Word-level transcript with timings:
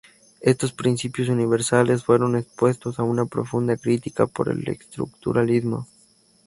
Estos 0.39 0.71
principios 0.73 1.29
universales 1.29 2.03
fueron 2.03 2.35
expuestos 2.35 2.97
a 2.97 3.03
una 3.03 3.27
profunda 3.27 3.77
crítica 3.77 4.25
por 4.25 4.49
el 4.49 4.67
estructuralismo. 4.67 5.87